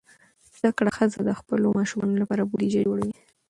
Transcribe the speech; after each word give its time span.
زده 0.57 0.71
کړه 0.77 0.91
ښځه 0.97 1.19
د 1.23 1.31
خپلو 1.39 1.67
ماشومانو 1.79 2.19
لپاره 2.23 2.47
بودیجه 2.49 2.81
جوړوي. 2.87 3.13